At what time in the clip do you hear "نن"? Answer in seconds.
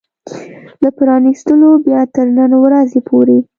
2.37-2.51